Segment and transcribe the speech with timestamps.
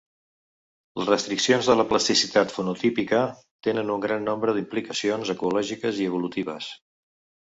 [0.99, 3.19] Les restriccions de la plasticitat fenotípica
[3.67, 6.71] tenen un gran nombre d'implicacions ecològiques i evolutives.